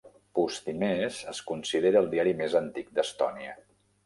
[0.37, 3.55] "Postimees" es considera el diari més antic d'Estònia.